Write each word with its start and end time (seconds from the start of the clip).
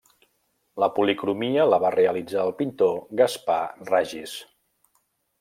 La 0.83 0.87
policromia 0.95 1.67
la 1.73 1.79
va 1.83 1.91
realitzar 1.97 2.47
el 2.47 2.55
pintor 2.63 2.97
Gaspar 3.21 3.61
Ragis. 3.93 4.35